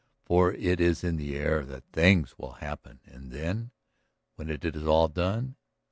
[0.25, 3.01] For it is in the air that things will happen.
[3.05, 3.69] And then,
[4.35, 5.57] when it is all done